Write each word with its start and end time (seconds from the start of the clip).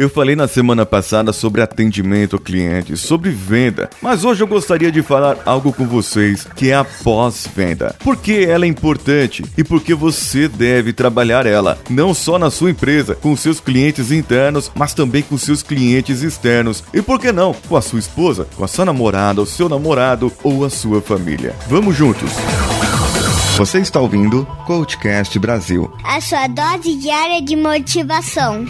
Eu 0.00 0.08
falei 0.08 0.34
na 0.34 0.48
semana 0.48 0.86
passada 0.86 1.30
sobre 1.30 1.60
atendimento 1.60 2.36
ao 2.36 2.40
cliente, 2.40 2.96
sobre 2.96 3.28
venda, 3.28 3.90
mas 4.00 4.24
hoje 4.24 4.42
eu 4.42 4.46
gostaria 4.46 4.90
de 4.90 5.02
falar 5.02 5.36
algo 5.44 5.74
com 5.74 5.86
vocês 5.86 6.48
que 6.56 6.70
é 6.70 6.74
a 6.74 6.82
pós-venda. 6.82 7.94
Por 8.02 8.16
que 8.16 8.46
ela 8.46 8.64
é 8.64 8.68
importante 8.68 9.44
e 9.58 9.62
por 9.62 9.82
que 9.82 9.92
você 9.92 10.48
deve 10.48 10.94
trabalhar 10.94 11.44
ela, 11.44 11.78
não 11.90 12.14
só 12.14 12.38
na 12.38 12.50
sua 12.50 12.70
empresa, 12.70 13.14
com 13.14 13.36
seus 13.36 13.60
clientes 13.60 14.10
internos, 14.10 14.72
mas 14.74 14.94
também 14.94 15.22
com 15.22 15.36
seus 15.36 15.62
clientes 15.62 16.22
externos 16.22 16.82
e 16.94 17.02
por 17.02 17.20
que 17.20 17.30
não, 17.30 17.52
com 17.52 17.76
a 17.76 17.82
sua 17.82 17.98
esposa, 17.98 18.48
com 18.56 18.64
a 18.64 18.68
sua 18.68 18.86
namorada, 18.86 19.42
o 19.42 19.46
seu 19.46 19.68
namorado 19.68 20.32
ou 20.42 20.64
a 20.64 20.70
sua 20.70 21.02
família. 21.02 21.54
Vamos 21.68 21.94
juntos! 21.94 22.30
Você 23.58 23.80
está 23.80 24.00
ouvindo 24.00 24.46
Coachcast 24.66 25.38
Brasil. 25.38 25.92
A 26.02 26.22
sua 26.22 26.46
dose 26.46 26.96
diária 26.96 27.42
de 27.42 27.54
motivação. 27.54 28.64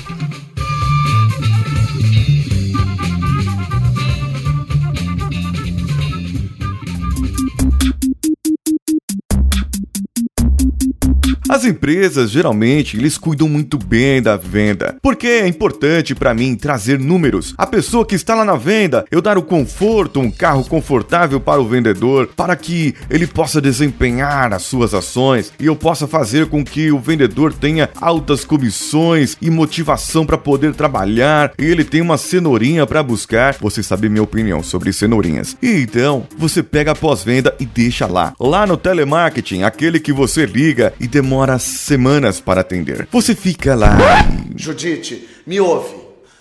As 11.51 11.65
empresas 11.65 12.31
geralmente 12.31 12.97
eles 12.97 13.19
cuidam 13.19 13.49
muito 13.49 13.77
bem 13.77 14.23
da 14.23 14.37
venda, 14.37 14.97
porque 15.03 15.27
é 15.27 15.49
importante 15.49 16.15
para 16.15 16.33
mim 16.33 16.55
trazer 16.55 16.97
números. 16.97 17.55
A 17.59 17.67
pessoa 17.67 18.07
que 18.07 18.15
está 18.15 18.37
lá 18.37 18.45
na 18.45 18.55
venda, 18.55 19.05
eu 19.11 19.21
dar 19.21 19.37
o 19.37 19.43
conforto, 19.43 20.21
um 20.21 20.31
carro 20.31 20.65
confortável 20.65 21.41
para 21.41 21.61
o 21.61 21.67
vendedor, 21.67 22.29
para 22.37 22.55
que 22.55 22.95
ele 23.11 23.27
possa 23.27 23.61
desempenhar 23.61 24.53
as 24.53 24.63
suas 24.63 24.95
ações 24.95 25.53
e 25.59 25.67
eu 25.67 25.75
possa 25.75 26.07
fazer 26.07 26.47
com 26.47 26.65
que 26.65 26.93
o 26.93 27.01
vendedor 27.01 27.53
tenha 27.53 27.91
altas 28.01 28.45
comissões 28.45 29.37
e 29.43 29.51
motivação 29.51 30.25
para 30.25 30.39
poder 30.39 30.73
trabalhar 30.73 31.53
e 31.59 31.65
ele 31.65 31.83
tenha 31.83 32.05
uma 32.05 32.17
cenourinha 32.17 32.87
para 32.87 33.03
buscar. 33.03 33.57
Você 33.61 33.83
sabe 33.83 34.09
minha 34.09 34.23
opinião 34.23 34.63
sobre 34.63 34.93
cenourinhas. 34.93 35.57
E 35.61 35.81
então, 35.83 36.29
você 36.39 36.63
pega 36.63 36.93
a 36.93 36.95
pós-venda 36.95 37.53
e 37.59 37.67
deixa 37.67 38.07
lá. 38.07 38.35
Lá 38.39 38.69
no 38.69 38.77
telemarketing, 38.77 39.65
aquele 39.65 39.99
que 39.99 40.13
você 40.13 40.47
liga 40.47 40.95
e 41.01 41.09
demora 41.09 41.40
demora 41.41 41.59
semanas 41.59 42.39
para 42.39 42.61
atender. 42.61 43.09
Você 43.11 43.35
fica 43.35 43.75
lá. 43.75 43.97
Judite, 44.57 45.27
me 45.47 45.59
ouve. 45.59 45.97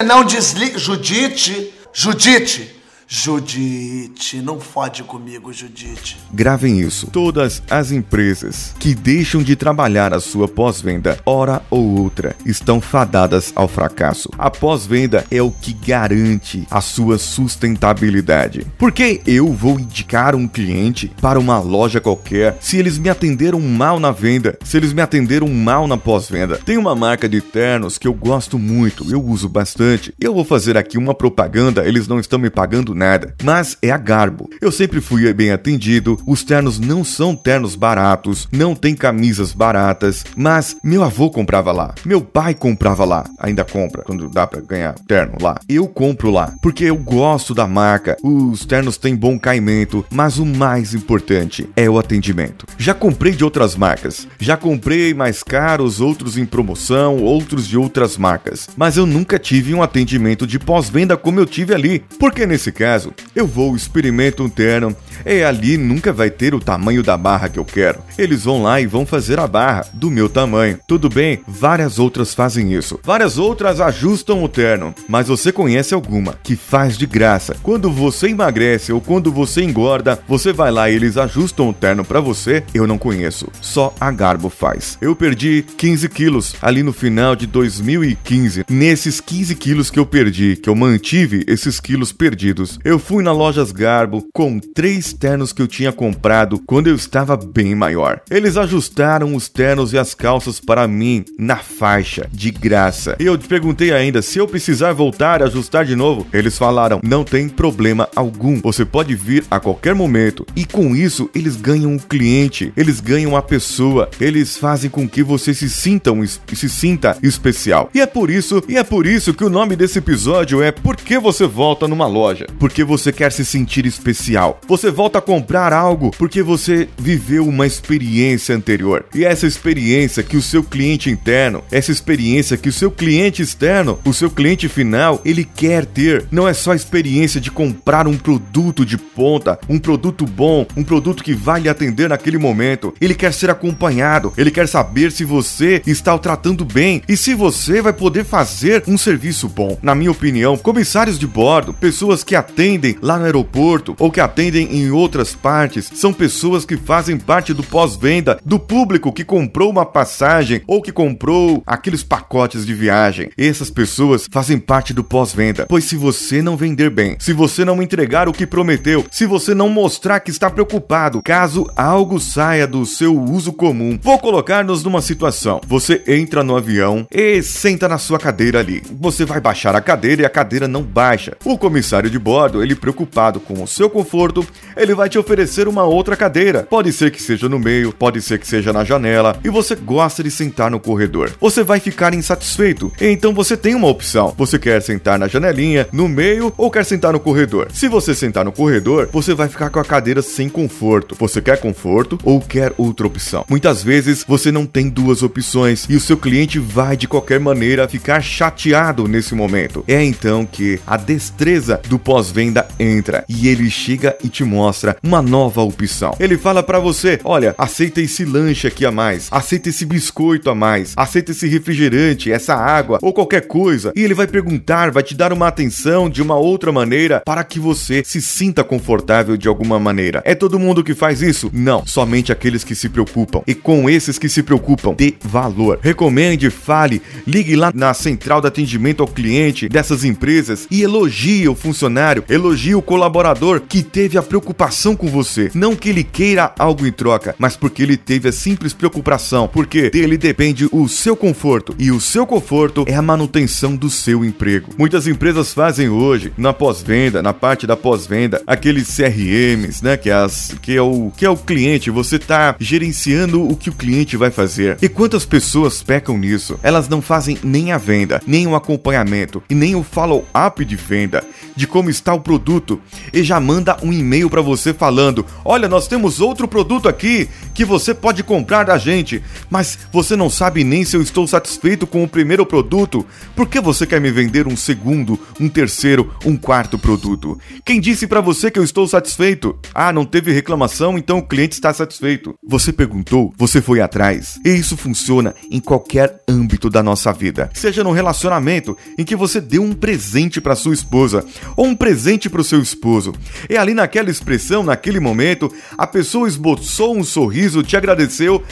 Não 0.06 0.26
desligue. 0.26 0.78
Judite, 0.78 1.74
Judite. 1.94 2.76
Judite, 3.12 4.40
não 4.40 4.60
fode 4.60 5.02
comigo, 5.02 5.52
Judite. 5.52 6.20
Gravem 6.32 6.80
isso. 6.80 7.08
Todas 7.08 7.64
as 7.68 7.92
empresas 7.92 8.76
que 8.78 8.94
deixam 8.94 9.42
de 9.42 9.56
trabalhar 9.56 10.14
a 10.14 10.20
sua 10.20 10.48
pós-venda, 10.48 11.18
hora 11.26 11.60
ou 11.72 12.02
outra, 12.02 12.36
estão 12.46 12.80
fadadas 12.80 13.52
ao 13.56 13.68
fracasso. 13.68 14.30
A 14.38 14.52
pós-venda 14.52 15.26
é 15.32 15.42
o 15.42 15.50
que 15.50 15.74
garante 15.74 16.68
a 16.70 16.82
sua 16.82 17.18
sustentabilidade. 17.18 18.68
Porque 18.78 19.22
eu 19.26 19.52
vou 19.54 19.80
indicar 19.80 20.36
um 20.36 20.48
cliente 20.48 21.12
para 21.20 21.40
uma 21.40 21.58
loja 21.58 22.00
qualquer 22.00 22.60
se 22.62 22.78
eles 22.78 23.00
me 23.00 23.10
atenderam 23.10 23.60
mal 23.60 24.00
na 24.00 24.12
venda, 24.12 24.56
se 24.64 24.78
eles 24.78 24.94
me 24.94 25.02
atenderam 25.02 25.48
mal 25.48 25.88
na 25.88 25.98
pós-venda. 25.98 26.60
Tem 26.64 26.78
uma 26.78 26.94
marca 26.94 27.28
de 27.28 27.42
ternos 27.42 27.98
que 27.98 28.08
eu 28.08 28.14
gosto 28.14 28.60
muito, 28.60 29.12
eu 29.12 29.20
uso 29.20 29.50
bastante. 29.50 30.14
Eu 30.20 30.36
vou 30.36 30.46
fazer 30.46 30.78
aqui 30.78 30.96
uma 30.96 31.16
propaganda, 31.16 31.88
eles 31.88 32.08
não 32.08 32.20
estão 32.20 32.38
me 32.38 32.52
pagando 32.52 32.99
nada, 33.00 33.34
mas 33.42 33.78
é 33.82 33.90
a 33.90 33.98
Garbo. 33.98 34.50
Eu 34.62 34.72
sempre 34.72 35.02
fui 35.02 35.34
bem 35.34 35.52
atendido, 35.52 36.20
os 36.28 36.44
ternos 36.44 36.78
não 36.78 37.04
são 37.04 37.36
ternos 37.36 37.76
baratos, 37.76 38.48
não 38.52 38.76
tem 38.76 38.94
camisas 38.94 39.54
baratas, 39.54 40.26
mas 40.36 40.76
meu 40.84 41.04
avô 41.04 41.32
comprava 41.32 41.72
lá, 41.72 41.96
meu 42.06 42.22
pai 42.22 42.54
comprava 42.54 43.06
lá, 43.06 43.26
ainda 43.40 43.64
compra 43.64 44.04
quando 44.04 44.30
dá 44.30 44.46
para 44.46 44.62
ganhar 44.62 44.94
terno 45.08 45.38
lá. 45.42 45.60
Eu 45.68 45.88
compro 45.88 46.30
lá, 46.30 46.54
porque 46.62 46.84
eu 46.84 46.98
gosto 46.98 47.56
da 47.56 47.66
marca, 47.66 48.18
os 48.22 48.66
ternos 48.66 48.98
têm 48.98 49.16
bom 49.16 49.40
caimento, 49.40 50.06
mas 50.12 50.38
o 50.38 50.46
mais 50.46 50.94
importante 50.94 51.70
é 51.76 51.90
o 51.90 51.98
atendimento. 51.98 52.66
Já 52.78 52.94
comprei 52.94 53.32
de 53.32 53.44
outras 53.44 53.76
marcas, 53.76 54.28
já 54.38 54.58
comprei 54.58 55.14
mais 55.14 55.42
caros, 55.42 56.02
outros 56.02 56.38
em 56.38 56.46
promoção, 56.46 57.18
outros 57.18 57.66
de 57.68 57.78
outras 57.78 58.18
marcas, 58.18 58.68
mas 58.76 58.98
eu 58.98 59.06
nunca 59.06 59.40
tive 59.40 59.74
um 59.74 59.82
atendimento 59.82 60.46
de 60.46 60.60
pós-venda 60.60 61.16
como 61.16 61.40
eu 61.40 61.46
tive 61.46 61.74
ali, 61.74 62.04
porque 62.20 62.46
nesse 62.46 62.72
caso 62.72 62.89
caso, 62.90 63.14
eu 63.36 63.46
vou, 63.46 63.76
experimento 63.76 64.44
um 64.44 64.50
terno, 64.50 64.96
e 65.24 65.44
ali 65.44 65.78
nunca 65.78 66.12
vai 66.12 66.32
ter 66.32 66.56
o 66.56 66.60
tamanho 66.60 67.04
da 67.04 67.16
barra 67.16 67.48
que 67.48 67.60
eu 67.60 67.66
quero. 67.66 68.00
Eles 68.18 68.46
vão 68.46 68.64
lá 68.64 68.82
e 68.82 68.88
vão 68.88 69.06
fazer 69.06 69.38
a 69.38 69.46
barra 69.46 69.86
do 69.94 70.10
meu 70.10 70.28
tamanho. 70.28 70.80
Tudo 70.88 71.08
bem, 71.08 71.40
várias 71.48 72.00
outras 72.00 72.34
fazem 72.34 72.74
isso. 72.74 73.00
Várias 73.04 73.38
outras 73.38 73.80
ajustam 73.80 74.44
o 74.44 74.50
terno, 74.50 74.96
mas 75.08 75.28
você 75.28 75.52
conhece 75.52 75.94
alguma 75.94 76.34
que 76.42 76.56
faz 76.56 76.98
de 76.98 77.06
graça. 77.06 77.56
Quando 77.62 77.92
você 77.92 78.30
emagrece 78.30 78.92
ou 78.92 79.00
quando 79.00 79.32
você 79.32 79.62
engorda, 79.62 80.20
você 80.28 80.52
vai 80.52 80.72
lá 80.72 80.90
e 80.90 80.96
eles 80.96 81.16
ajustam 81.16 81.70
o 81.70 81.74
terno 81.74 82.04
para 82.04 82.20
você. 82.20 82.64
Eu 82.74 82.88
não 82.88 82.98
conheço, 82.98 83.50
só 83.62 83.94
a 84.00 84.10
Garbo 84.10 84.50
faz. 84.50 84.98
Eu 85.00 85.16
perdi 85.16 85.64
15 85.78 86.10
quilos 86.10 86.56
ali 86.60 86.82
no 86.82 86.92
final 86.92 87.36
de 87.36 87.46
2015. 87.46 88.66
Nesses 88.68 89.22
15 89.22 89.54
quilos 89.54 89.92
que 89.92 90.00
eu 90.00 90.08
perdi, 90.08 90.56
que 90.56 90.68
eu 90.70 90.76
mantive 90.76 91.44
esses 91.48 91.80
quilos 91.80 92.12
perdidos, 92.12 92.79
eu 92.84 92.98
fui 92.98 93.24
na 93.24 93.32
Lojas 93.32 93.72
Garbo 93.72 94.28
com 94.34 94.60
três 94.60 95.14
ternos 95.14 95.52
que 95.52 95.62
eu 95.62 95.68
tinha 95.68 95.92
comprado 95.92 96.62
quando 96.66 96.88
eu 96.88 96.96
estava 96.96 97.36
bem 97.36 97.76
maior. 97.76 98.22
Eles 98.30 98.58
ajustaram 98.58 99.36
os 99.36 99.50
ternos 99.50 99.94
e 99.94 99.98
as 99.98 100.14
calças 100.14 100.60
para 100.60 100.88
mim 100.88 101.26
na 101.38 101.58
faixa, 101.58 102.28
de 102.32 102.52
graça. 102.52 103.16
E 103.20 103.26
eu 103.26 103.38
perguntei 103.38 103.92
ainda 103.92 104.22
se 104.22 104.38
eu 104.38 104.48
precisar 104.48 104.94
voltar 104.94 105.42
a 105.42 105.46
ajustar 105.46 105.86
de 105.86 105.96
novo. 105.96 106.26
Eles 106.32 106.58
falaram: 106.58 107.00
não 107.04 107.24
tem 107.24 107.50
problema 107.50 108.08
algum, 108.16 108.60
você 108.62 108.86
pode 108.86 109.16
vir 109.16 109.44
a 109.50 109.60
qualquer 109.60 109.94
momento. 109.94 110.46
E 110.56 110.66
com 110.66 110.96
isso, 110.96 111.30
eles 111.36 111.56
ganham 111.56 111.92
um 111.92 112.00
cliente, 112.00 112.72
eles 112.78 113.00
ganham 113.00 113.36
a 113.36 113.42
pessoa, 113.42 114.10
eles 114.20 114.58
fazem 114.58 114.90
com 114.90 115.08
que 115.08 115.24
você 115.24 115.54
se 115.54 115.70
sinta, 115.70 116.12
um, 116.12 116.26
se 116.26 116.70
sinta 116.70 117.18
especial. 117.22 117.90
E 117.94 118.02
é 118.02 118.06
por 118.06 118.30
isso, 118.30 118.64
e 118.68 118.78
é 118.78 118.84
por 118.84 119.06
isso 119.06 119.34
que 119.34 119.44
o 119.44 119.50
nome 119.50 119.76
desse 119.76 120.00
episódio 120.00 120.62
é 120.62 120.72
Por 120.72 120.96
que 120.96 121.20
você 121.20 121.46
volta 121.46 121.88
numa 121.88 122.08
loja? 122.08 122.48
Porque 122.70 122.84
você 122.84 123.12
quer 123.12 123.32
se 123.32 123.44
sentir 123.44 123.88
especial. 123.88 124.62
Você 124.68 124.92
volta 124.92 125.18
a 125.18 125.22
comprar 125.22 125.74
algo 125.74 126.12
porque 126.20 126.44
você 126.44 126.88
viveu 127.00 127.48
uma 127.48 127.66
experiência 127.66 128.56
anterior. 128.56 129.06
E 129.16 129.26
essa 129.26 129.48
experiência 129.48 130.22
que 130.22 130.38
o 130.38 130.42
seu 130.42 130.64
cliente 130.64 131.10
interno, 131.10 131.64
essa 131.72 131.92
experiência 131.92 132.58
que 132.58 132.70
o 132.70 132.74
seu 132.74 132.92
cliente 132.92 133.42
externo, 133.42 133.98
o 134.06 134.14
seu 134.14 134.30
cliente 134.30 134.70
final, 134.70 135.20
ele 135.26 135.44
quer 135.44 135.84
ter, 135.84 136.28
não 136.30 136.48
é 136.48 136.54
só 136.54 136.72
a 136.72 136.76
experiência 136.76 137.42
de 137.42 137.50
comprar 137.50 138.08
um 138.08 138.16
produto 138.16 138.86
de 138.86 139.00
ponta, 139.00 139.58
um 139.68 139.80
produto 139.80 140.28
bom, 140.28 140.68
um 140.78 140.84
produto 140.84 141.24
que 141.24 141.34
vai 141.34 141.62
lhe 141.62 141.70
atender 141.70 142.08
naquele 142.08 142.38
momento. 142.38 142.94
Ele 143.02 143.16
quer 143.16 143.34
ser 143.34 143.50
acompanhado, 143.50 144.32
ele 144.38 144.52
quer 144.52 144.68
saber 144.68 145.12
se 145.12 145.26
você 145.26 145.82
está 145.88 146.14
o 146.14 146.20
tratando 146.20 146.64
bem 146.64 147.02
e 147.10 147.18
se 147.18 147.34
você 147.34 147.82
vai 147.82 147.94
poder 147.94 148.26
fazer 148.26 148.84
um 148.88 148.98
serviço 148.98 149.50
bom. 149.50 149.76
Na 149.82 149.96
minha 149.96 150.12
opinião, 150.12 150.56
comissários 150.56 151.18
de 151.18 151.26
bordo, 151.26 151.74
pessoas 151.74 152.24
que 152.24 152.36
atendem 152.36 152.59
atendem 152.60 152.98
lá 153.02 153.18
no 153.18 153.24
aeroporto 153.24 153.96
ou 153.98 154.12
que 154.12 154.20
atendem 154.20 154.68
em 154.76 154.92
outras 154.92 155.34
partes 155.34 155.90
são 155.94 156.12
pessoas 156.12 156.66
que 156.66 156.76
fazem 156.76 157.18
parte 157.18 157.54
do 157.54 157.64
pós-venda 157.64 158.38
do 158.44 158.60
público 158.60 159.14
que 159.14 159.24
comprou 159.24 159.70
uma 159.70 159.86
passagem 159.86 160.62
ou 160.68 160.82
que 160.82 160.92
comprou 160.92 161.64
aqueles 161.66 162.04
pacotes 162.04 162.66
de 162.66 162.74
viagem. 162.74 163.30
Essas 163.38 163.70
pessoas 163.70 164.28
fazem 164.30 164.60
parte 164.60 164.94
do 164.94 165.06
pós-venda, 165.06 165.68
pois 165.70 165.86
se 165.86 165.96
você 165.96 166.42
não 166.42 166.58
vender 166.58 166.90
bem, 166.90 167.16
se 167.18 167.32
você 167.32 167.64
não 167.64 167.82
entregar 167.82 168.28
o 168.28 168.34
que 168.34 168.46
prometeu, 168.46 169.06
se 169.10 169.26
você 169.26 169.56
não 169.56 169.70
mostrar 169.70 170.20
que 170.20 170.30
está 170.30 170.50
preocupado, 170.50 171.22
caso 171.24 171.66
algo 171.78 172.20
saia 172.20 172.68
do 172.68 172.86
seu 172.86 173.18
uso 173.18 173.54
comum, 173.54 173.98
vou 174.02 174.20
colocar-nos 174.20 174.84
numa 174.84 175.02
situação. 175.02 175.62
Você 175.66 176.04
entra 176.06 176.44
no 176.44 176.58
avião 176.58 177.08
e 177.10 177.42
senta 177.42 177.88
na 177.88 177.98
sua 177.98 178.20
cadeira 178.20 178.60
ali. 178.60 178.84
Você 179.00 179.24
vai 179.24 179.40
baixar 179.40 179.78
a 179.78 179.82
cadeira 179.82 180.24
e 180.24 180.26
a 180.26 180.30
cadeira 180.30 180.68
não 180.68 180.84
baixa. 180.84 181.38
O 181.46 181.58
comissário 181.58 182.10
de 182.10 182.20
bordo 182.20 182.39
ele 182.48 182.76
preocupado 182.76 183.40
com 183.40 183.62
o 183.64 183.68
seu 183.68 183.90
conforto, 183.90 184.46
ele 184.76 184.96
vai 184.96 185.10
te 185.10 185.18
oferecer 185.18 185.68
uma 185.68 185.84
outra 185.84 186.16
cadeira. 186.16 186.64
Pode 186.70 186.92
ser 186.94 187.12
que 187.12 187.22
seja 187.22 187.50
no 187.50 187.60
meio, 187.60 187.92
pode 187.92 188.22
ser 188.22 188.40
que 188.40 188.48
seja 188.48 188.72
na 188.72 188.84
janela, 188.84 189.38
e 189.44 189.50
você 189.50 189.76
gosta 189.76 190.24
de 190.24 190.32
sentar 190.32 190.72
no 190.72 190.80
corredor. 190.80 191.32
Você 191.40 191.64
vai 191.64 191.80
ficar 191.80 192.14
insatisfeito, 192.14 192.92
então 193.00 193.34
você 193.34 193.58
tem 193.58 193.76
uma 193.76 193.88
opção. 193.88 194.34
Você 194.38 194.58
quer 194.58 194.82
sentar 194.82 195.20
na 195.20 195.28
janelinha, 195.28 195.88
no 195.92 196.08
meio 196.08 196.54
ou 196.58 196.72
quer 196.72 196.86
sentar 196.86 197.14
no 197.14 197.20
corredor? 197.20 197.68
Se 197.74 197.88
você 197.88 198.16
sentar 198.16 198.46
no 198.46 198.52
corredor, 198.52 199.10
você 199.12 199.34
vai 199.34 199.48
ficar 199.48 199.70
com 199.70 199.80
a 199.80 199.86
cadeira 199.86 200.22
sem 200.22 200.48
conforto. 200.48 201.16
Você 201.20 201.42
quer 201.42 201.60
conforto 201.60 202.18
ou 202.24 202.40
quer 202.40 202.74
outra 202.78 203.08
opção? 203.08 203.46
Muitas 203.50 203.84
vezes 203.84 204.24
você 204.28 204.52
não 204.52 204.66
tem 204.66 204.90
duas 204.90 205.24
opções 205.24 205.86
e 205.90 205.96
o 205.96 206.00
seu 206.00 206.18
cliente 206.18 206.60
vai 206.60 206.96
de 206.96 207.08
qualquer 207.08 207.40
maneira 207.40 207.88
ficar 207.88 208.22
chateado 208.22 209.08
nesse 209.08 209.34
momento. 209.36 209.84
É 209.88 210.04
então 210.04 210.46
que 210.46 210.80
a 210.86 210.98
destreza 210.98 211.82
do 211.88 211.98
pós 211.98 212.29
pós-venda 212.30 212.68
entra 212.80 213.26
e 213.28 213.48
ele 213.48 213.70
chega 213.70 214.16
e 214.24 214.30
te 214.30 214.44
mostra 214.44 214.96
uma 215.04 215.22
nova 215.22 215.62
opção. 215.62 216.16
Ele 216.20 216.38
fala 216.38 216.62
para 216.62 216.80
você: 216.80 217.20
olha, 217.24 217.56
aceita 217.58 218.02
esse 218.02 218.24
lanche 218.24 218.68
aqui 218.68 218.86
a 218.86 218.92
mais, 218.92 219.28
aceita 219.32 219.70
esse 219.70 219.86
biscoito 219.86 220.50
a 220.50 220.56
mais, 220.56 220.94
aceita 220.96 221.32
esse 221.32 221.48
refrigerante, 221.48 222.32
essa 222.32 222.56
água 222.56 223.00
ou 223.02 223.14
qualquer 223.14 223.48
coisa. 223.48 223.92
E 223.96 224.04
ele 224.04 224.14
vai 224.14 224.28
perguntar, 224.28 224.92
vai 224.92 225.04
te 225.04 225.16
dar 225.16 225.34
uma 225.34 225.48
atenção 225.48 226.10
de 226.10 226.22
uma 226.22 226.36
outra 226.36 226.72
maneira 226.72 227.22
para 227.26 227.44
que 227.44 227.60
você 227.60 228.04
se 228.06 228.22
sinta 228.22 228.64
confortável 228.64 229.36
de 229.36 229.48
alguma 229.48 229.80
maneira. 229.80 230.22
É 230.26 230.36
todo 230.36 230.60
mundo 230.60 230.84
que 230.84 230.94
faz 230.94 231.22
isso? 231.22 231.50
Não, 231.52 231.86
somente 231.86 232.32
aqueles 232.32 232.64
que 232.64 232.76
se 232.76 232.90
preocupam. 232.90 233.42
E 233.48 233.56
com 233.56 233.90
esses 233.90 234.20
que 234.20 234.30
se 234.30 234.44
preocupam, 234.44 234.94
dê 234.94 235.16
valor. 235.22 235.80
Recomende, 235.82 236.50
fale, 236.50 237.02
ligue 237.26 237.56
lá 237.56 237.72
na 237.74 237.94
central 237.94 238.42
de 238.42 238.48
atendimento 238.48 239.02
ao 239.02 239.08
cliente 239.08 239.68
dessas 239.68 240.04
empresas 240.04 240.68
e 240.70 240.84
elogie 240.84 241.40
o 241.48 241.56
funcionário, 241.56 242.19
elogie 242.28 242.76
o 242.76 242.82
colaborador 242.82 243.62
que 243.62 243.84
teve 243.84 244.18
a 244.18 244.24
preocupação 244.24 244.96
com 244.96 245.08
você. 245.08 245.52
Não 245.54 245.76
que 245.76 245.90
ele 245.90 246.04
queira 246.04 246.54
algo 246.58 246.86
em 246.86 246.92
troca, 246.92 247.36
mas 247.38 247.56
porque 247.56 247.84
ele 247.84 247.98
teve 247.98 248.30
a 248.30 248.32
simples 248.32 248.74
preocupação, 248.74 249.48
porque 249.48 249.90
dele 249.90 250.18
depende 250.18 250.68
o 250.72 250.88
seu 250.88 251.16
conforto 251.16 251.76
e 251.78 251.92
o 251.92 252.00
seu 252.00 252.26
conforto 252.26 252.86
é 252.88 252.96
a 252.96 253.02
manutenção 253.02 253.76
do 253.76 253.90
seu 253.90 254.24
emprego. 254.24 254.72
Muitas 254.78 255.08
empresas 255.08 255.54
fazem 255.54 255.90
hoje 255.90 256.34
na 256.38 256.54
pós-venda, 256.54 257.22
na 257.22 257.34
parte 257.34 257.68
da 257.68 257.76
pós-venda, 257.76 258.42
aqueles 258.46 258.96
CRMs, 258.96 259.84
né, 259.84 259.98
que 259.98 260.10
é, 260.10 260.14
as, 260.14 260.56
que 260.62 260.76
é 260.76 260.82
o 260.82 261.12
que 261.16 261.26
é 261.26 261.30
o 261.30 261.38
cliente, 261.38 261.90
você 261.90 262.16
está 262.16 262.56
gerenciando 262.60 263.48
o 263.48 263.56
que 263.56 263.70
o 263.70 263.74
cliente 263.74 264.18
vai 264.18 264.32
fazer. 264.32 264.78
E 264.82 264.90
quantas 264.90 265.26
pessoas 265.26 265.82
pecam 265.84 266.18
nisso? 266.18 266.60
Elas 266.64 266.88
não 266.88 267.02
fazem 267.02 267.38
nem 267.44 267.72
a 267.72 267.78
venda, 267.78 268.22
nem 268.26 268.48
o 268.48 268.56
acompanhamento 268.56 269.44
e 269.50 269.56
nem 269.56 269.76
o 269.76 269.84
follow-up 269.84 270.64
de 270.64 270.76
venda, 270.76 271.24
de 271.56 271.68
como 271.68 271.90
está 271.90 272.09
o 272.14 272.22
produto 272.22 272.82
e 273.14 273.24
já 273.24 273.40
manda 273.40 273.78
um 273.84 273.92
e-mail 273.92 274.30
para 274.30 274.42
você 274.42 274.74
falando: 274.74 275.26
"Olha, 275.44 275.68
nós 275.68 275.88
temos 275.88 276.20
outro 276.20 276.48
produto 276.48 276.88
aqui 276.88 277.30
que 277.54 277.66
você 277.66 277.94
pode 277.94 278.24
comprar 278.24 278.64
da 278.64 278.78
gente, 278.78 279.22
mas 279.50 279.78
você 279.92 280.16
não 280.16 280.30
sabe 280.30 280.64
nem 280.64 280.86
se 280.86 280.96
eu 280.96 281.02
estou 281.02 281.28
satisfeito 281.28 281.86
com 281.86 282.04
o 282.04 282.08
primeiro 282.08 282.46
produto, 282.46 283.06
por 283.36 283.48
que 283.48 283.60
você 283.60 283.86
quer 283.86 284.00
me 284.00 284.12
vender 284.12 284.48
um 284.48 284.56
segundo, 284.56 285.20
um 285.40 285.50
terceiro, 285.50 286.14
um 286.26 286.36
quarto 286.36 286.80
produto? 286.80 287.38
Quem 287.66 287.80
disse 287.80 288.08
para 288.08 288.22
você 288.22 288.50
que 288.50 288.60
eu 288.60 288.64
estou 288.64 288.88
satisfeito? 288.88 289.58
Ah, 289.74 289.92
não 289.92 290.06
teve 290.06 290.32
reclamação, 290.32 290.98
então 290.98 291.20
o 291.20 291.28
cliente 291.28 291.54
está 291.54 291.74
satisfeito. 291.74 292.34
Você 292.48 292.72
perguntou, 292.72 293.34
você 293.38 293.62
foi 293.62 293.82
atrás. 293.82 294.40
E 294.46 294.50
isso 294.50 294.78
funciona 294.78 295.36
em 295.52 295.60
qualquer 295.60 296.22
âmbito 296.28 296.70
da 296.70 296.82
nossa 296.82 297.12
vida. 297.12 297.50
Seja 297.54 297.84
no 297.84 297.92
relacionamento 297.92 298.78
em 298.98 299.04
que 299.04 299.16
você 299.16 299.40
deu 299.42 299.64
um 299.64 299.74
presente 299.74 300.40
para 300.42 300.56
sua 300.56 300.74
esposa 300.74 301.26
ou 301.56 301.66
um 301.66 301.76
presente 301.76 301.99
para 302.30 302.42
o 302.42 302.44
seu 302.44 302.62
esposo. 302.62 303.14
E 303.50 303.58
ali 303.58 303.74
naquela 303.74 304.10
expressão, 304.10 304.64
naquele 304.64 305.00
momento, 305.00 305.52
a 305.78 305.88
pessoa 305.88 306.28
esboçou 306.28 306.98
um 306.98 307.04
sorriso, 307.04 307.64
te 307.64 307.76
agradeceu, 307.76 308.44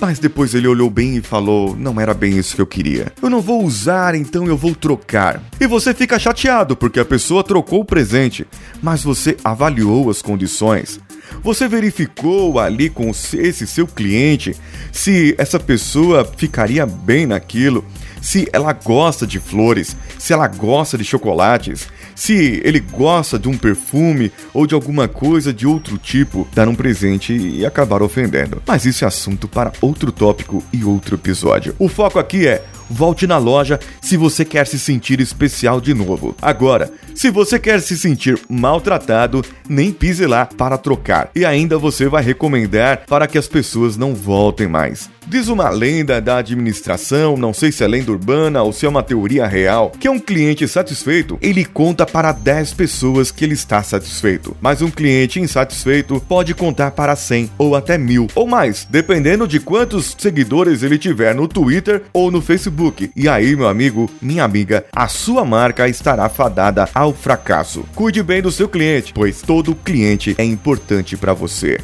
mas 0.00 0.18
depois 0.18 0.52
ele 0.52 0.66
olhou 0.66 0.90
bem 0.90 1.16
e 1.16 1.22
falou: 1.22 1.76
Não 1.76 2.00
era 2.00 2.12
bem 2.12 2.36
isso 2.36 2.56
que 2.56 2.60
eu 2.60 2.66
queria. 2.66 3.12
Eu 3.22 3.30
não 3.30 3.40
vou 3.40 3.64
usar, 3.64 4.14
então 4.14 4.46
eu 4.46 4.56
vou 4.56 4.74
trocar. 4.74 5.40
E 5.60 5.66
você 5.66 5.94
fica 5.94 6.18
chateado 6.18 6.76
porque 6.76 6.98
a 6.98 7.04
pessoa 7.04 7.44
trocou 7.44 7.80
o 7.80 7.84
presente, 7.84 8.46
mas 8.82 9.04
você 9.04 9.36
avaliou 9.44 10.10
as 10.10 10.20
condições. 10.20 10.98
Você 11.42 11.68
verificou 11.68 12.58
ali 12.58 12.90
com 12.90 13.10
esse 13.10 13.66
seu 13.66 13.86
cliente 13.86 14.56
se 14.90 15.34
essa 15.38 15.58
pessoa 15.58 16.24
ficaria 16.36 16.84
bem 16.84 17.26
naquilo, 17.26 17.84
se 18.20 18.48
ela 18.52 18.72
gosta 18.72 19.26
de 19.26 19.38
flores, 19.38 19.96
se 20.18 20.32
ela 20.32 20.46
gosta 20.46 20.98
de 20.98 21.04
chocolates, 21.04 21.88
se 22.14 22.60
ele 22.64 22.80
gosta 22.80 23.38
de 23.38 23.48
um 23.48 23.56
perfume 23.56 24.32
ou 24.52 24.66
de 24.66 24.74
alguma 24.74 25.08
coisa 25.08 25.52
de 25.52 25.66
outro 25.66 25.98
tipo, 25.98 26.46
dar 26.54 26.68
um 26.68 26.74
presente 26.74 27.36
e 27.36 27.64
acabar 27.64 28.02
ofendendo. 28.02 28.62
Mas 28.66 28.84
isso 28.84 29.04
é 29.04 29.08
assunto 29.08 29.48
para 29.48 29.72
outro 29.80 30.12
tópico 30.12 30.62
e 30.72 30.84
outro 30.84 31.16
episódio. 31.16 31.74
O 31.78 31.88
foco 31.88 32.18
aqui 32.18 32.46
é 32.46 32.64
volte 32.92 33.26
na 33.26 33.38
loja 33.38 33.80
se 34.00 34.16
você 34.16 34.44
quer 34.44 34.66
se 34.66 34.78
sentir 34.78 35.20
especial 35.20 35.80
de 35.80 35.94
novo. 35.94 36.36
Agora, 36.40 36.90
se 37.14 37.30
você 37.30 37.58
quer 37.58 37.80
se 37.80 37.96
sentir 37.96 38.38
maltratado, 38.48 39.42
nem 39.68 39.90
pise 39.90 40.26
lá 40.26 40.46
para 40.46 40.78
trocar. 40.78 41.30
E 41.34 41.44
ainda 41.44 41.78
você 41.78 42.08
vai 42.08 42.22
recomendar 42.22 43.04
para 43.06 43.26
que 43.26 43.38
as 43.38 43.48
pessoas 43.48 43.96
não 43.96 44.14
voltem 44.14 44.68
mais. 44.68 45.10
Diz 45.26 45.48
uma 45.48 45.70
lenda 45.70 46.20
da 46.20 46.38
administração, 46.38 47.36
não 47.36 47.54
sei 47.54 47.70
se 47.70 47.84
é 47.84 47.86
lenda 47.86 48.10
urbana 48.10 48.62
ou 48.62 48.72
se 48.72 48.84
é 48.84 48.88
uma 48.88 49.04
teoria 49.04 49.46
real, 49.46 49.92
que 49.98 50.08
um 50.08 50.18
cliente 50.18 50.66
satisfeito, 50.66 51.38
ele 51.40 51.64
conta 51.64 52.04
para 52.04 52.32
10 52.32 52.74
pessoas 52.74 53.30
que 53.30 53.44
ele 53.44 53.54
está 53.54 53.82
satisfeito. 53.82 54.56
Mas 54.60 54.82
um 54.82 54.90
cliente 54.90 55.40
insatisfeito 55.40 56.20
pode 56.28 56.54
contar 56.54 56.90
para 56.90 57.14
100 57.14 57.50
ou 57.56 57.76
até 57.76 57.96
mil 57.96 58.26
ou 58.34 58.48
mais, 58.48 58.86
dependendo 58.90 59.46
de 59.46 59.60
quantos 59.60 60.16
seguidores 60.18 60.82
ele 60.82 60.98
tiver 60.98 61.34
no 61.34 61.46
Twitter 61.46 62.02
ou 62.12 62.30
no 62.30 62.42
Facebook. 62.42 62.81
E 63.14 63.28
aí, 63.28 63.54
meu 63.54 63.68
amigo, 63.68 64.10
minha 64.20 64.44
amiga, 64.44 64.84
a 64.92 65.06
sua 65.08 65.44
marca 65.44 65.88
estará 65.88 66.28
fadada 66.28 66.88
ao 66.94 67.12
fracasso. 67.12 67.84
Cuide 67.94 68.22
bem 68.22 68.42
do 68.42 68.50
seu 68.50 68.68
cliente, 68.68 69.12
pois 69.12 69.42
todo 69.42 69.74
cliente 69.74 70.34
é 70.38 70.44
importante 70.44 71.16
para 71.16 71.32
você. 71.32 71.78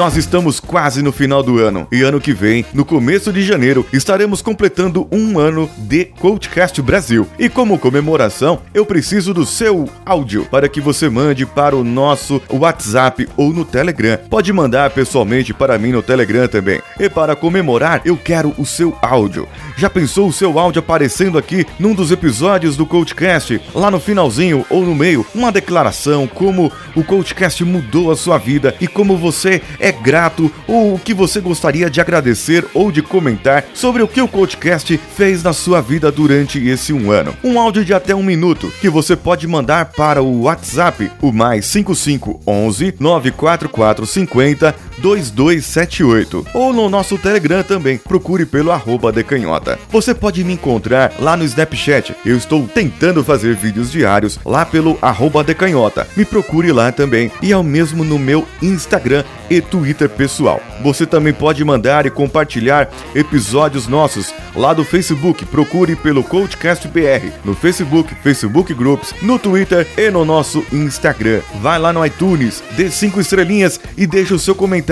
Nós 0.00 0.16
estamos 0.16 0.58
quase 0.58 1.02
no 1.02 1.12
final 1.12 1.42
do 1.42 1.58
ano 1.58 1.86
e 1.92 2.00
ano 2.00 2.22
que 2.22 2.32
vem, 2.32 2.64
no 2.72 2.86
começo 2.86 3.30
de 3.30 3.42
janeiro, 3.42 3.84
estaremos 3.92 4.40
completando 4.40 5.06
um 5.12 5.38
ano 5.38 5.68
de 5.76 6.06
Coachcast 6.06 6.80
Brasil. 6.80 7.28
E 7.38 7.50
como 7.50 7.78
comemoração, 7.78 8.62
eu 8.72 8.86
preciso 8.86 9.34
do 9.34 9.44
seu 9.44 9.86
áudio 10.06 10.46
para 10.46 10.70
que 10.70 10.80
você 10.80 11.10
mande 11.10 11.44
para 11.44 11.76
o 11.76 11.84
nosso 11.84 12.40
WhatsApp 12.48 13.28
ou 13.36 13.52
no 13.52 13.62
Telegram. 13.62 14.18
Pode 14.30 14.50
mandar 14.54 14.88
pessoalmente 14.88 15.52
para 15.52 15.76
mim 15.76 15.92
no 15.92 16.02
Telegram 16.02 16.48
também. 16.48 16.80
E 16.98 17.06
para 17.10 17.36
comemorar, 17.36 18.00
eu 18.02 18.16
quero 18.16 18.54
o 18.56 18.64
seu 18.64 18.96
áudio. 19.02 19.46
Já 19.76 19.90
pensou 19.90 20.28
o 20.28 20.32
seu 20.32 20.58
áudio 20.58 20.80
aparecendo 20.80 21.36
aqui 21.36 21.66
num 21.78 21.94
dos 21.94 22.10
episódios 22.10 22.74
do 22.74 22.86
Coachcast, 22.86 23.60
lá 23.74 23.90
no 23.90 24.00
finalzinho 24.00 24.64
ou 24.70 24.82
no 24.82 24.94
meio, 24.94 25.26
uma 25.34 25.52
declaração 25.52 26.26
como 26.26 26.72
o 26.96 27.04
Coachcast 27.04 27.62
mudou 27.66 28.10
a 28.10 28.16
sua 28.16 28.38
vida 28.38 28.74
e 28.80 28.88
como 28.88 29.14
você 29.14 29.60
é 29.78 29.89
é 29.90 29.92
grato 29.92 30.50
ou 30.68 30.94
o 30.94 30.98
que 30.98 31.12
você 31.12 31.40
gostaria 31.40 31.90
de 31.90 32.00
agradecer 32.00 32.64
ou 32.72 32.92
de 32.92 33.02
comentar 33.02 33.64
sobre 33.74 34.02
o 34.02 34.08
que 34.08 34.22
o 34.22 34.28
podcast 34.28 34.96
fez 35.16 35.42
na 35.42 35.52
sua 35.52 35.80
vida 35.80 36.12
durante 36.12 36.64
esse 36.64 36.92
um 36.92 37.10
ano. 37.10 37.36
Um 37.42 37.58
áudio 37.58 37.84
de 37.84 37.92
até 37.92 38.14
um 38.14 38.22
minuto 38.22 38.72
que 38.80 38.88
você 38.88 39.16
pode 39.16 39.48
mandar 39.48 39.86
para 39.86 40.22
o 40.22 40.42
WhatsApp, 40.42 41.10
o 41.20 41.32
mais 41.32 41.66
5511 41.66 42.94
944 43.00 44.06
50 44.06 44.74
2278 45.00 46.46
ou 46.54 46.72
no 46.72 46.88
nosso 46.88 47.16
Telegram 47.18 47.62
também. 47.62 47.98
Procure 47.98 48.44
pelo 48.44 48.70
arroba 48.70 49.10
decanhota. 49.10 49.78
Você 49.88 50.14
pode 50.14 50.44
me 50.44 50.52
encontrar 50.52 51.12
lá 51.18 51.36
no 51.36 51.44
Snapchat. 51.44 52.14
Eu 52.24 52.36
estou 52.36 52.66
tentando 52.68 53.24
fazer 53.24 53.54
vídeos 53.56 53.90
diários 53.90 54.38
lá 54.44 54.64
pelo 54.64 54.98
arroba 55.00 55.42
decanhota. 55.42 56.06
Me 56.16 56.24
procure 56.24 56.70
lá 56.72 56.92
também. 56.92 57.30
E 57.42 57.52
ao 57.52 57.62
mesmo 57.62 58.04
no 58.04 58.18
meu 58.18 58.46
Instagram 58.62 59.24
e 59.48 59.60
Twitter 59.60 60.08
pessoal. 60.08 60.60
Você 60.82 61.06
também 61.06 61.32
pode 61.32 61.64
mandar 61.64 62.06
e 62.06 62.10
compartilhar 62.10 62.88
episódios 63.14 63.88
nossos 63.88 64.32
lá 64.54 64.72
do 64.72 64.84
Facebook. 64.84 65.44
Procure 65.46 65.96
pelo 65.96 66.22
Coachcast 66.22 66.86
BR 66.88 67.30
no 67.44 67.54
Facebook, 67.54 68.14
Facebook 68.22 68.74
Groups, 68.74 69.14
no 69.22 69.38
Twitter 69.38 69.86
e 69.96 70.10
no 70.10 70.24
nosso 70.24 70.64
Instagram. 70.72 71.40
Vai 71.60 71.78
lá 71.78 71.92
no 71.92 72.04
iTunes, 72.04 72.62
dê 72.76 72.90
cinco 72.90 73.20
estrelinhas 73.20 73.80
e 73.96 74.06
deixe 74.06 74.34
o 74.34 74.38
seu 74.38 74.54
comentário 74.54 74.89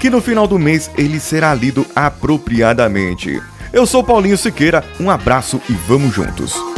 que 0.00 0.10
no 0.10 0.20
final 0.20 0.46
do 0.46 0.58
mês 0.58 0.90
ele 0.96 1.18
será 1.18 1.54
lido 1.54 1.86
apropriadamente. 1.94 3.40
Eu 3.72 3.86
sou 3.86 4.02
Paulinho 4.02 4.36
Siqueira, 4.36 4.84
um 4.98 5.10
abraço 5.10 5.60
e 5.68 5.72
vamos 5.72 6.14
juntos. 6.14 6.69